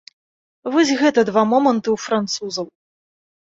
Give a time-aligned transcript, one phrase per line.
[0.75, 2.67] Вось гэта два моманты ў французаў.